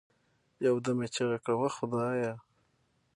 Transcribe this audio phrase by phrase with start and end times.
[0.65, 2.33] يو دم يې چيغه كړه وه خدايه!